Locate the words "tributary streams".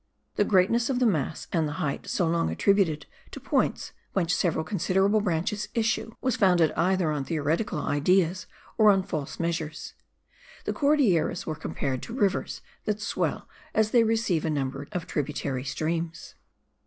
15.05-16.33